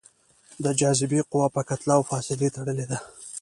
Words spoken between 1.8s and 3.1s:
او فاصلې تړلې ده.